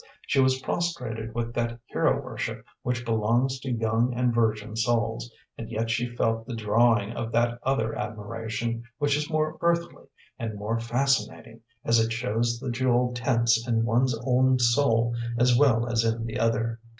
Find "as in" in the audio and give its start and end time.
15.87-16.25